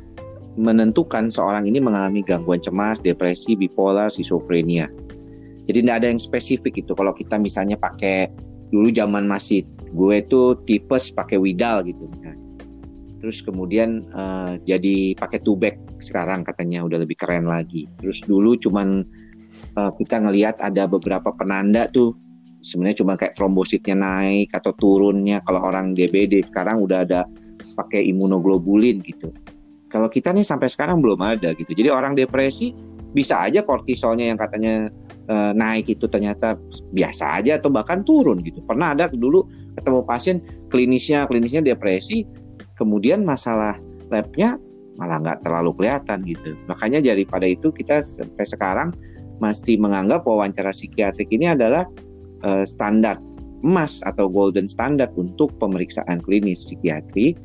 [0.58, 4.90] menentukan seorang ini mengalami gangguan cemas, depresi, bipolar, schizophrenia.
[5.68, 6.92] Jadi tidak ada yang spesifik itu.
[6.96, 8.26] Kalau kita misalnya pakai
[8.70, 12.38] dulu zaman masih gue itu tipes pakai Widal gitu misalnya.
[13.20, 17.84] Terus kemudian uh, jadi pakai tubek sekarang katanya udah lebih keren lagi.
[18.00, 19.04] Terus dulu cuman
[19.76, 22.16] uh, kita ngelihat ada beberapa penanda tuh
[22.64, 27.20] sebenarnya cuma kayak trombositnya naik atau turunnya kalau orang DBD sekarang udah ada
[27.76, 29.32] pakai imunoglobulin gitu
[29.90, 31.74] kalau kita nih sampai sekarang belum ada gitu.
[31.74, 32.72] Jadi orang depresi
[33.10, 34.86] bisa aja kortisolnya yang katanya
[35.26, 36.54] e, naik itu ternyata
[36.94, 38.62] biasa aja atau bahkan turun gitu.
[38.62, 40.36] Pernah ada dulu ketemu pasien
[40.70, 42.22] klinisnya klinisnya depresi,
[42.78, 43.74] kemudian masalah
[44.14, 44.56] labnya
[44.94, 46.54] malah nggak terlalu kelihatan gitu.
[46.70, 48.88] Makanya daripada itu kita sampai sekarang
[49.42, 51.82] masih menganggap wawancara psikiatrik ini adalah
[52.46, 53.18] e, standar
[53.60, 57.36] emas atau golden standard untuk pemeriksaan klinis psikiatri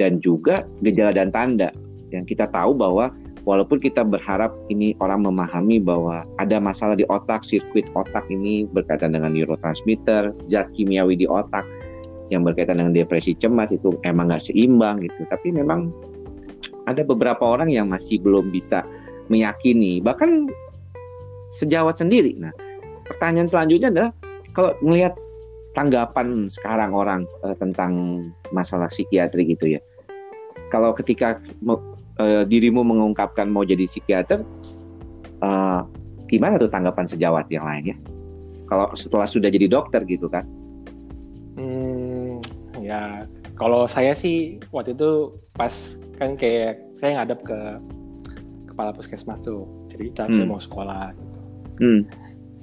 [0.00, 1.70] dan juga gejala dan tanda
[2.12, 3.10] yang kita tahu bahwa
[3.48, 9.16] walaupun kita berharap ini orang memahami bahwa ada masalah di otak, sirkuit otak ini berkaitan
[9.16, 11.66] dengan neurotransmitter, zat kimiawi di otak
[12.30, 15.26] yang berkaitan dengan depresi cemas itu emang nggak seimbang gitu.
[15.28, 15.92] Tapi memang
[16.86, 18.82] ada beberapa orang yang masih belum bisa
[19.30, 20.48] meyakini bahkan
[21.52, 22.34] sejawat sendiri.
[22.40, 22.50] Nah,
[23.06, 24.10] pertanyaan selanjutnya adalah
[24.56, 25.14] kalau melihat
[25.72, 29.80] tanggapan sekarang orang uh, tentang masalah psikiatri gitu ya.
[30.72, 31.36] Kalau ketika
[32.18, 34.44] uh, dirimu mengungkapkan mau jadi psikiater,
[35.40, 35.86] uh,
[36.28, 37.96] gimana tuh tanggapan sejawat yang lain ya?
[38.68, 40.48] Kalau setelah sudah jadi dokter gitu kan?
[41.56, 42.40] Hmm,
[42.80, 43.28] ya
[43.60, 47.58] kalau saya sih waktu itu pas kan kayak saya ngadep ke
[48.72, 50.32] kepala puskesmas tuh cerita hmm.
[50.32, 51.38] saya mau sekolah gitu.
[51.80, 52.02] Hmm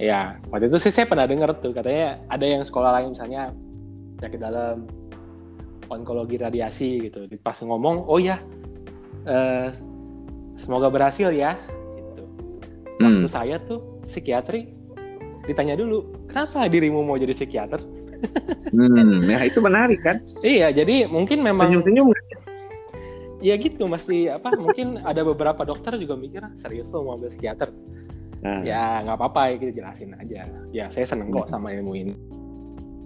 [0.00, 3.52] Ya, waktu itu sih saya pernah dengar tuh katanya ada yang sekolah lain misalnya
[4.16, 4.88] penyakit dalam
[5.92, 7.28] onkologi radiasi gitu.
[7.44, 8.40] Pas ngomong, oh ya,
[9.26, 9.68] eh,
[10.60, 11.56] semoga berhasil ya.
[11.96, 12.22] Gitu.
[13.00, 13.32] Waktu hmm.
[13.32, 14.72] saya tuh psikiatri
[15.48, 17.80] ditanya dulu, kenapa dirimu mau jadi psikiater?
[18.76, 20.20] hmm, ya itu menarik kan?
[20.44, 22.12] iya, jadi mungkin memang senyum-senyum
[23.40, 24.52] Ya gitu, mesti apa?
[24.52, 27.72] Mungkin ada beberapa dokter juga mikir serius lo mau ambil psikiater
[28.40, 28.64] Nah.
[28.64, 30.48] Ya nggak apa-apa ya kita jelasin aja.
[30.72, 31.52] Ya saya seneng kok hmm.
[31.52, 32.14] sama ilmu ini.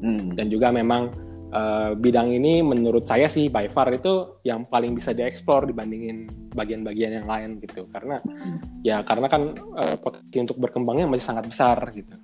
[0.04, 0.34] Hmm.
[0.38, 1.10] Dan juga memang
[1.54, 7.22] uh, bidang ini menurut saya sih by far itu yang paling bisa dieksplor dibandingin bagian-bagian
[7.22, 7.86] yang lain gitu.
[7.88, 8.82] Karena hmm.
[8.82, 12.14] ya karena kan uh, potensi untuk berkembangnya masih sangat besar gitu.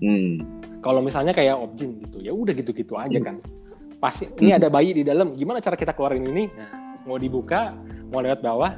[0.00, 0.62] Hmm.
[0.80, 3.26] Kalau misalnya kayak objin gitu, ya udah gitu-gitu aja hmm.
[3.26, 3.36] kan.
[3.98, 6.46] Pasti ini ada bayi di dalam, gimana cara kita keluarin ini?
[6.52, 7.74] Nah, mau dibuka,
[8.12, 8.72] mau lewat bawah,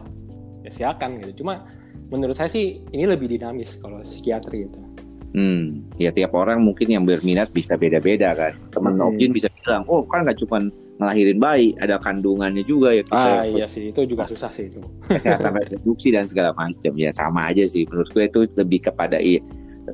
[0.63, 1.43] ya silakan gitu.
[1.43, 1.69] Cuma
[2.09, 4.88] menurut saya sih ini lebih dinamis kalau psikiatri itu.
[5.37, 8.57] Hmm, ya tiap orang mungkin yang berminat bisa beda-beda kan.
[8.73, 9.01] Teman hmm.
[9.01, 13.05] Nogin bisa bilang, oh kan nggak cuma ngelahirin bayi, ada kandungannya juga ya.
[13.05, 14.81] Kita ah iya sih, itu juga susah sih itu.
[15.13, 17.85] Kesehatan reproduksi dan segala macam ya sama aja sih.
[17.93, 19.45] Menurut gue itu lebih kepada iya,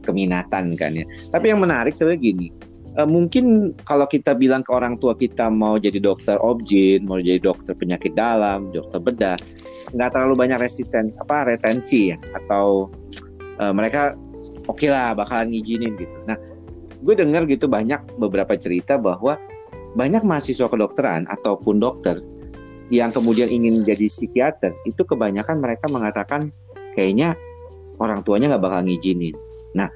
[0.07, 1.05] keminatan kan ya.
[1.35, 2.49] Tapi yang menarik sebenarnya gini,
[2.97, 7.42] uh, mungkin kalau kita bilang ke orang tua kita mau jadi dokter objin, mau jadi
[7.42, 9.37] dokter penyakit dalam, dokter bedah,
[9.94, 12.90] nggak terlalu banyak resisten apa retensi ya atau
[13.59, 14.14] uh, mereka
[14.68, 16.16] oke okay lah bakalan ngizinin gitu.
[16.29, 16.37] Nah,
[17.05, 19.37] gue dengar gitu banyak beberapa cerita bahwa
[19.94, 22.18] banyak mahasiswa kedokteran ataupun dokter
[22.92, 26.53] yang kemudian ingin jadi psikiater itu kebanyakan mereka mengatakan
[26.92, 27.33] kayaknya
[28.03, 29.37] orang tuanya nggak bakal ngizinin.
[29.72, 29.88] Nah,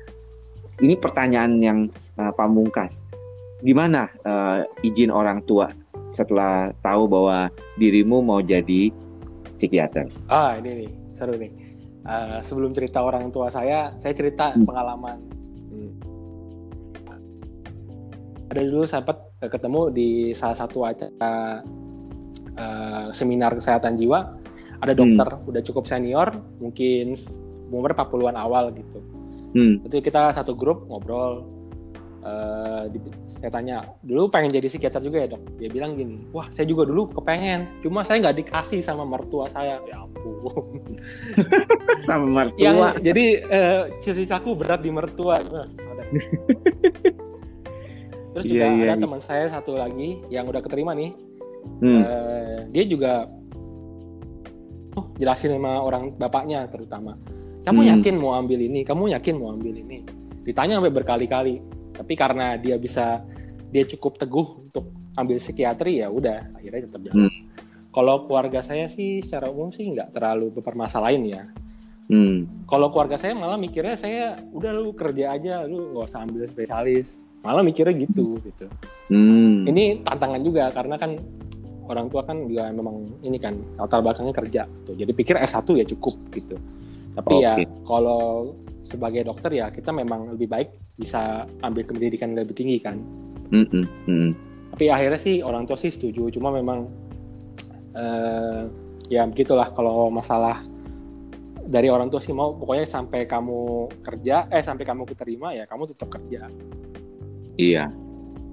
[0.80, 1.78] ini pertanyaan yang
[2.16, 3.02] uh, pamungkas.
[3.60, 5.74] Gimana uh, izin orang tua
[6.14, 8.94] setelah tahu bahwa dirimu mau jadi
[9.58, 10.06] psikiater.
[10.30, 11.67] Ah ini nih seru nih.
[12.06, 14.64] Uh, sebelum cerita orang tua saya, saya cerita hmm.
[14.64, 15.18] pengalaman.
[15.68, 15.92] Hmm.
[18.48, 21.60] Ada dulu sempat ketemu di salah satu acara
[22.56, 24.24] uh, seminar kesehatan jiwa.
[24.78, 25.00] Ada hmm.
[25.00, 25.48] dokter hmm.
[25.52, 26.32] udah cukup senior,
[26.62, 27.18] mungkin
[27.68, 28.98] umur 40-an awal gitu.
[29.52, 29.84] Hmm.
[29.84, 31.57] Itu kita satu grup ngobrol
[32.28, 33.00] uh, di,
[33.32, 35.42] saya tanya dulu pengen jadi psikiater juga ya dok?
[35.56, 39.80] Dia bilang gini wah saya juga dulu kepengen cuma saya nggak dikasih sama mertua saya.
[39.88, 40.84] Ya ampun.
[42.08, 42.60] Sama mertua.
[42.60, 45.40] Yang jadi uh, ceritaku berat di mertua.
[48.36, 49.02] Terus juga yeah, yeah, ada yeah.
[49.02, 51.10] teman saya satu lagi yang udah keterima nih.
[51.82, 52.00] Hmm.
[52.06, 53.26] uh, dia juga
[54.94, 57.18] oh, jelasin sama orang bapaknya terutama.
[57.66, 57.90] Kamu hmm.
[57.98, 58.86] yakin mau ambil ini?
[58.86, 60.06] Kamu yakin mau ambil ini?
[60.46, 61.60] Ditanya sampai berkali-kali
[61.98, 63.26] tapi karena dia bisa
[63.74, 67.42] dia cukup teguh untuk ambil psikiatri ya udah akhirnya tetap jalan hmm.
[67.90, 71.42] kalau keluarga saya sih secara umum sih nggak terlalu bermasalahin ya
[72.06, 72.64] hmm.
[72.70, 77.18] kalau keluarga saya malah mikirnya saya udah lu kerja aja lu nggak usah ambil spesialis
[77.42, 78.70] malah mikirnya gitu gitu
[79.10, 79.66] hmm.
[79.66, 81.18] ini tantangan juga karena kan
[81.88, 85.84] orang tua kan juga memang ini kan latar belakangnya kerja tuh jadi pikir S1 ya
[85.88, 86.56] cukup gitu
[87.16, 87.44] tapi okay.
[87.44, 88.54] ya kalau
[88.88, 92.96] sebagai dokter ya kita memang lebih baik bisa ambil pendidikan lebih tinggi kan.
[93.52, 94.28] Mm -hmm.
[94.72, 96.88] Tapi akhirnya sih orang tua sih setuju, cuma memang
[97.96, 98.64] uh,
[99.12, 100.64] ya begitulah kalau masalah
[101.68, 105.92] dari orang tua sih mau pokoknya sampai kamu kerja eh sampai kamu keterima ya kamu
[105.92, 106.48] tetap kerja.
[107.60, 107.92] Iya.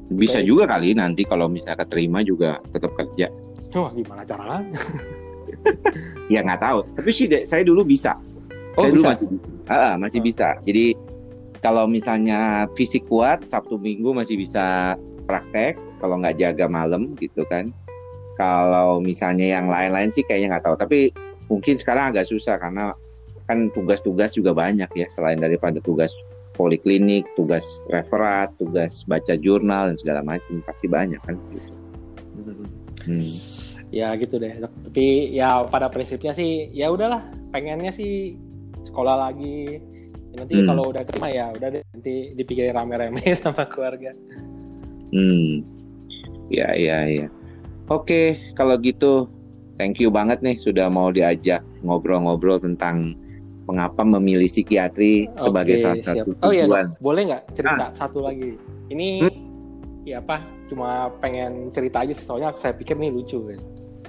[0.05, 0.45] Bisa okay.
[0.45, 3.31] juga kali nanti kalau misalnya keterima juga tetap kerja.
[3.73, 4.69] Wah, gimana caranya?
[6.33, 6.79] ya nggak tahu.
[6.93, 8.13] Tapi sih saya dulu bisa.
[8.77, 8.95] Oh, saya bisa.
[8.95, 10.29] dulu masih Ah, masih hmm.
[10.29, 10.47] bisa.
[10.61, 10.93] Jadi
[11.65, 14.93] kalau misalnya fisik kuat, Sabtu Minggu masih bisa
[15.25, 15.77] praktek.
[15.97, 17.73] Kalau nggak jaga malam gitu kan.
[18.37, 20.75] Kalau misalnya yang lain-lain sih kayaknya nggak tahu.
[20.77, 20.99] Tapi
[21.49, 22.93] mungkin sekarang agak susah karena
[23.45, 26.09] kan tugas-tugas juga banyak ya selain daripada tugas
[26.57, 31.71] poliklinik, tugas referat, tugas baca jurnal dan segala macam pasti banyak kan gitu.
[32.37, 32.53] Hmm.
[33.09, 33.33] hmm.
[33.93, 34.53] Ya gitu deh.
[34.61, 38.35] Tapi ya pada prinsipnya sih ya udahlah pengennya sih
[38.85, 39.81] sekolah lagi
[40.31, 40.67] ya, nanti hmm.
[40.69, 44.13] kalau udah terima ya udah deh nanti dipikirin rame-rame sama keluarga
[45.11, 45.65] hmm
[46.53, 47.27] ya ya ya
[47.89, 49.27] oke kalau gitu
[49.81, 53.17] thank you banget nih sudah mau diajak ngobrol-ngobrol tentang
[53.65, 56.45] mengapa memilih psikiatri sebagai salah satu siap.
[56.45, 57.01] Oh iya, dok.
[57.01, 57.91] boleh nggak cerita ah.
[57.91, 58.61] satu lagi?
[58.93, 59.35] Ini hmm?
[60.05, 60.45] ya apa?
[60.69, 63.41] Cuma pengen cerita aja, soalnya saya pikir nih lucu.
[63.49, 63.59] Ya.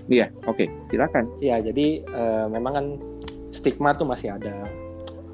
[0.06, 0.68] Iya, oke, okay.
[0.92, 1.24] silakan.
[1.40, 2.86] Iya, jadi uh, memang kan
[3.56, 4.68] stigma tuh masih ada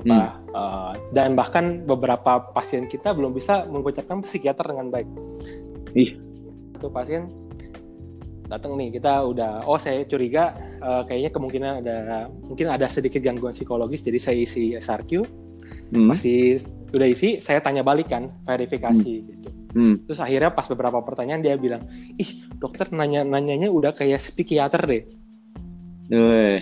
[0.02, 0.30] apa hmm.
[0.50, 5.08] uh, dan bahkan beberapa pasien kita belum bisa mengucapkan psikiater dengan baik.
[5.94, 6.18] Ih.
[6.74, 7.30] Itu pasien
[8.50, 10.52] datang nih kita udah oh saya curiga
[10.84, 15.24] uh, kayaknya kemungkinan ada mungkin ada sedikit gangguan psikologis jadi saya isi SRQ
[15.96, 16.04] hmm.
[16.04, 16.60] masih
[16.92, 19.24] udah isi saya tanya balik kan verifikasi hmm.
[19.24, 19.94] gitu hmm.
[20.04, 21.80] terus akhirnya pas beberapa pertanyaan dia bilang
[22.20, 25.08] ih dokter nanya nanyanya udah kayak psikiater deh
[26.12, 26.60] Uwe.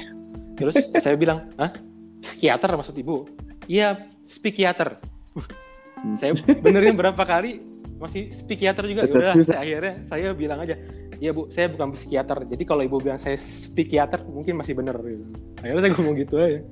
[0.60, 1.72] Terus saya bilang ah
[2.20, 3.24] psikiater maksud ibu
[3.64, 5.00] iya psikiater
[5.34, 6.16] hmm.
[6.20, 7.64] saya benerin berapa kali
[8.00, 10.76] masih psikiater juga ya udah akhirnya saya bilang aja
[11.20, 12.48] Iya bu, saya bukan psikiater.
[12.48, 14.96] Jadi kalau ibu bilang saya psikiater mungkin masih bener.
[15.04, 15.24] Gitu.
[15.60, 16.64] Akhirnya saya ngomong gitu aja.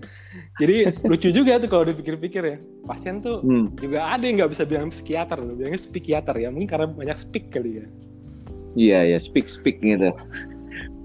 [0.56, 2.56] Jadi lucu juga tuh kalau dipikir-pikir ya.
[2.88, 3.76] Pasien tuh hmm.
[3.76, 6.48] juga ada yang nggak bisa bilang psikiater, bilangnya psikiater ya.
[6.48, 7.86] Mungkin karena banyak speak kali ya.
[8.72, 10.16] Iya ya, speak speak gitu.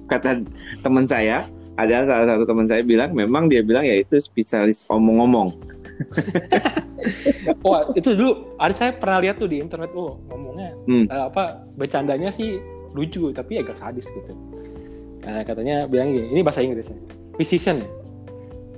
[0.07, 0.39] Kata
[0.79, 5.57] teman saya, ada salah satu teman saya bilang memang dia bilang ya itu spesialis omong-omong.
[7.65, 11.05] Wah itu dulu ada saya pernah lihat tuh di internet oh ngomongnya hmm.
[11.09, 12.61] uh, apa bercandanya sih
[12.93, 14.33] lucu tapi agak sadis gitu.
[15.23, 16.99] Nah, katanya bilang gini ini bahasa Inggrisnya.
[17.39, 17.81] Physician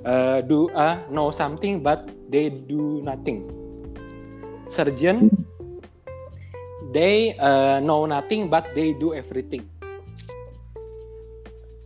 [0.08, 3.44] uh, do uh, know something but they do nothing.
[4.72, 5.28] Surgeon
[6.96, 9.68] they uh, know nothing but they do everything.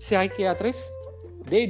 [0.00, 0.99] Psychiatrist
[1.50, 1.68] they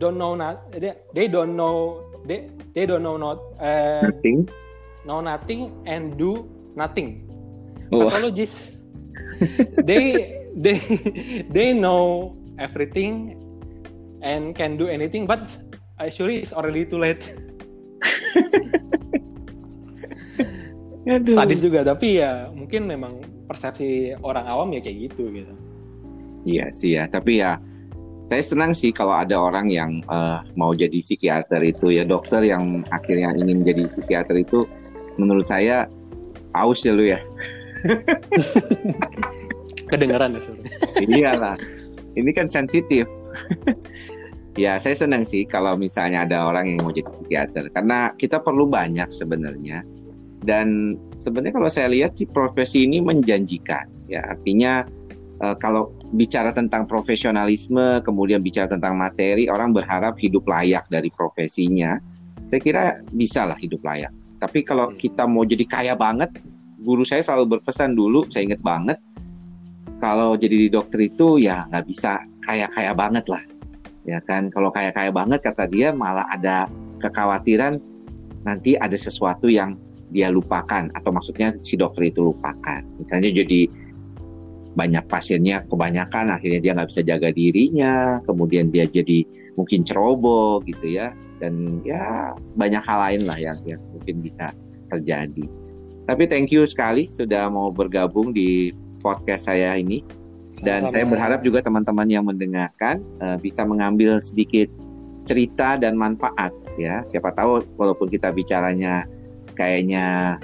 [0.00, 4.48] don't know not they, they don't know they they don't know not uh, nothing
[5.04, 7.28] know nothing and do nothing
[7.92, 8.08] oh.
[8.08, 8.74] pathologist
[9.88, 10.80] they they
[11.54, 13.38] they know everything
[14.24, 15.46] and can do anything but
[16.00, 17.22] actually it's already too late
[21.08, 21.40] Aduh.
[21.40, 25.54] sadis juga tapi ya mungkin memang persepsi orang awam ya kayak gitu gitu
[26.44, 27.56] iya sih ya tapi ya
[28.28, 32.84] saya senang sih kalau ada orang yang uh, mau jadi psikiater itu ya dokter yang
[32.92, 34.68] akhirnya ingin jadi psikiater itu
[35.16, 35.88] menurut saya
[36.52, 37.24] aus ya lu ya
[39.88, 40.40] Kedengaran ya.
[41.00, 41.56] Iyalah.
[42.12, 43.08] Ini kan sensitif.
[44.62, 48.68] ya, saya senang sih kalau misalnya ada orang yang mau jadi psikiater karena kita perlu
[48.68, 49.82] banyak sebenarnya.
[50.44, 53.88] Dan sebenarnya kalau saya lihat sih profesi ini menjanjikan.
[54.08, 54.86] Ya, artinya
[55.42, 61.98] uh, kalau bicara tentang profesionalisme, kemudian bicara tentang materi, orang berharap hidup layak dari profesinya.
[62.48, 64.10] Saya kira bisa lah hidup layak.
[64.38, 64.96] Tapi kalau hmm.
[64.96, 66.30] kita mau jadi kaya banget,
[66.80, 68.98] guru saya selalu berpesan dulu, saya ingat banget,
[69.98, 73.42] kalau jadi dokter itu ya nggak bisa kaya-kaya banget lah.
[74.06, 76.70] Ya kan, kalau kaya-kaya banget kata dia malah ada
[77.02, 77.76] kekhawatiran
[78.46, 79.76] nanti ada sesuatu yang
[80.08, 82.80] dia lupakan atau maksudnya si dokter itu lupakan.
[82.96, 83.68] Misalnya jadi
[84.76, 89.24] banyak pasiennya kebanyakan akhirnya dia nggak bisa jaga dirinya, kemudian dia jadi
[89.58, 91.10] mungkin ceroboh gitu ya
[91.42, 94.54] dan ya banyak hal lain lah yang, yang mungkin bisa
[94.90, 95.46] terjadi.
[96.08, 98.72] Tapi thank you sekali sudah mau bergabung di
[99.04, 100.00] podcast saya ini.
[100.58, 100.90] Dan Sama.
[100.90, 104.66] saya berharap juga teman-teman yang mendengarkan uh, bisa mengambil sedikit
[105.22, 107.04] cerita dan manfaat ya.
[107.06, 109.06] Siapa tahu walaupun kita bicaranya
[109.54, 110.34] kayaknya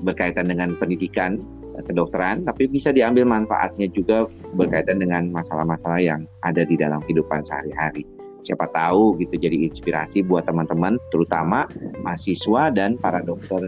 [0.00, 1.42] berkaitan dengan pendidikan
[1.86, 8.06] kedokteran, tapi bisa diambil manfaatnya juga berkaitan dengan masalah-masalah yang ada di dalam kehidupan sehari-hari.
[8.38, 11.66] Siapa tahu gitu jadi inspirasi buat teman-teman, terutama
[12.06, 13.66] mahasiswa dan para dokter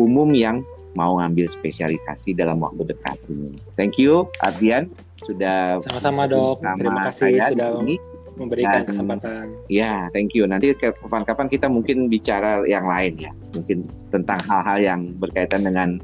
[0.00, 0.64] umum yang
[0.96, 3.60] mau ngambil spesialisasi dalam waktu dekat ini.
[3.76, 4.88] Thank you, Ardian,
[5.20, 6.64] sudah sama-sama dok.
[6.80, 8.00] Terima kasih sudah ini.
[8.36, 9.46] memberikan Dan, kesempatan.
[9.72, 10.44] Ya, thank you.
[10.44, 15.96] Nanti kapan-kapan kita mungkin bicara yang lain ya, mungkin tentang hal-hal yang berkaitan dengan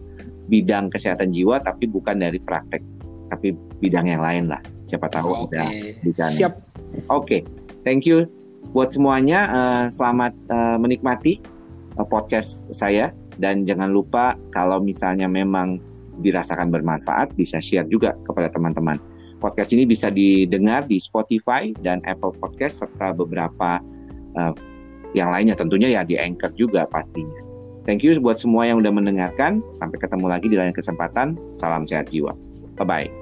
[0.50, 2.82] bidang kesehatan jiwa, tapi bukan dari praktek,
[3.30, 4.60] tapi bidang yang lain lah.
[4.86, 5.98] Siapa tahu oh, okay.
[6.02, 6.52] ada Siap.
[7.08, 7.40] Oke, okay.
[7.86, 8.26] thank you
[8.70, 9.50] buat semuanya.
[9.50, 11.42] Uh, selamat uh, menikmati
[11.98, 13.10] uh, podcast saya
[13.42, 15.82] dan jangan lupa kalau misalnya memang
[16.22, 19.02] dirasakan bermanfaat bisa share juga kepada teman-teman.
[19.42, 23.82] Podcast ini bisa didengar di Spotify dan Apple Podcast serta beberapa
[24.38, 24.54] uh,
[25.12, 27.51] yang lainnya tentunya ya di Anchor juga pastinya.
[27.82, 29.58] Thank you buat semua yang udah mendengarkan.
[29.74, 31.34] Sampai ketemu lagi di lain kesempatan.
[31.58, 32.34] Salam sehat jiwa.
[32.78, 33.21] Bye bye.